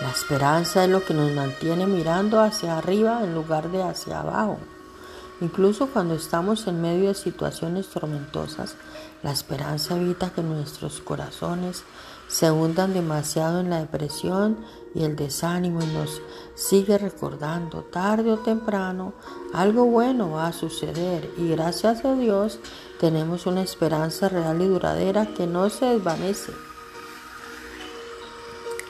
[0.00, 4.58] La esperanza es lo que nos mantiene mirando hacia arriba en lugar de hacia abajo.
[5.40, 8.74] Incluso cuando estamos en medio de situaciones tormentosas,
[9.22, 11.84] la esperanza evita que nuestros corazones
[12.28, 14.58] se hundan demasiado en la depresión
[14.94, 16.20] y el desánimo y nos
[16.54, 19.14] sigue recordando tarde o temprano
[19.54, 22.58] algo bueno va a suceder y gracias a Dios
[22.98, 26.52] tenemos una esperanza real y duradera que no se desvanece.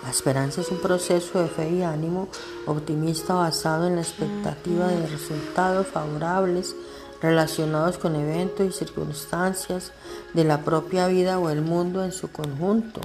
[0.06, 2.28] La esperanza es un proceso de fe y ánimo
[2.66, 6.76] optimista basado en la expectativa de resultados favorables
[7.20, 9.90] relacionados con eventos y circunstancias
[10.32, 13.00] de la propia vida o el mundo en su conjunto.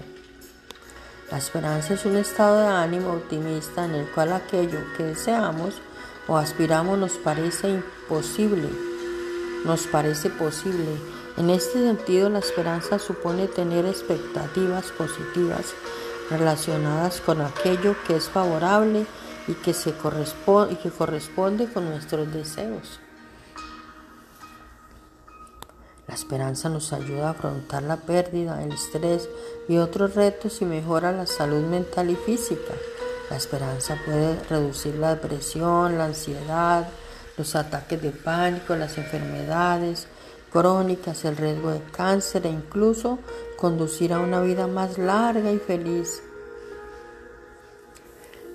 [1.31, 5.81] La esperanza es un estado de ánimo optimista en el cual aquello que deseamos
[6.27, 8.69] o aspiramos nos parece imposible,
[9.65, 10.85] nos parece posible.
[11.35, 15.73] En este sentido, la esperanza supone tener expectativas positivas
[16.31, 19.05] relacionadas con aquello que es favorable
[19.47, 22.99] y que, se corresponde, corresponde con nuestros deseos.
[26.07, 29.29] La esperanza nos ayuda a afrontar la pérdida, el estrés
[29.67, 32.73] y otros retos y mejora la salud mental y física.
[33.29, 36.89] La esperanza puede reducir la depresión, la ansiedad,
[37.37, 40.07] los ataques de pánico, las enfermedades
[40.51, 43.19] crónicas, el riesgo de cáncer e incluso
[43.57, 46.21] conducir a una vida más larga y feliz.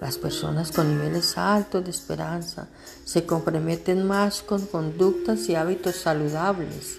[0.00, 2.68] Las personas con niveles altos de esperanza
[3.04, 6.98] se comprometen más con conductas y hábitos saludables.